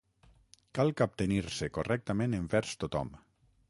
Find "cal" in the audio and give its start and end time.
0.77-0.89